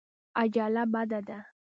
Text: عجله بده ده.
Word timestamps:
عجله 0.41 0.83
بده 0.93 1.19
ده. 1.27 1.39